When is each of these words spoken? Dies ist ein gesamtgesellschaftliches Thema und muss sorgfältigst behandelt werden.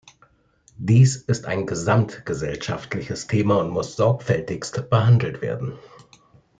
Dies 0.79 1.15
ist 1.15 1.45
ein 1.45 1.67
gesamtgesellschaftliches 1.67 3.27
Thema 3.27 3.59
und 3.59 3.69
muss 3.69 3.95
sorgfältigst 3.95 4.89
behandelt 4.89 5.43
werden. 5.43 5.77